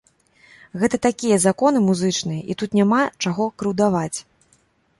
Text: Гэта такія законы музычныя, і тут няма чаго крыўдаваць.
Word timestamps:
Гэта 0.83 0.97
такія 1.07 1.37
законы 1.43 1.79
музычныя, 1.89 2.41
і 2.53 2.57
тут 2.61 2.69
няма 2.81 3.01
чаго 3.27 3.49
крыўдаваць. 3.63 4.17